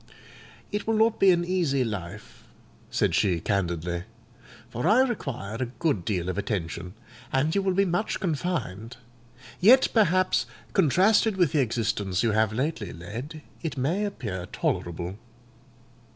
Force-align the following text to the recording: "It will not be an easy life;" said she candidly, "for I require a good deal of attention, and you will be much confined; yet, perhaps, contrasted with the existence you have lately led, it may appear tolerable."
"It 0.71 0.87
will 0.87 0.95
not 0.95 1.19
be 1.19 1.29
an 1.29 1.45
easy 1.45 1.83
life;" 1.83 2.43
said 2.89 3.13
she 3.13 3.39
candidly, 3.39 4.05
"for 4.67 4.87
I 4.87 5.01
require 5.01 5.57
a 5.59 5.67
good 5.77 6.05
deal 6.05 6.27
of 6.27 6.39
attention, 6.39 6.95
and 7.31 7.53
you 7.53 7.61
will 7.61 7.75
be 7.75 7.85
much 7.85 8.19
confined; 8.19 8.97
yet, 9.59 9.89
perhaps, 9.93 10.47
contrasted 10.73 11.37
with 11.37 11.51
the 11.51 11.59
existence 11.61 12.23
you 12.23 12.31
have 12.31 12.51
lately 12.51 12.91
led, 12.91 13.43
it 13.61 13.77
may 13.77 14.03
appear 14.03 14.47
tolerable." 14.47 15.19